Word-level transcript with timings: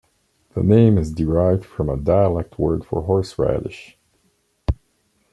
The 0.55 0.63
name 0.63 0.97
is 0.97 1.13
derived 1.13 1.63
from 1.63 1.87
a 1.87 1.95
dialect 1.95 2.57
word 2.57 2.83
for 2.83 3.03
horseradish. 3.03 3.99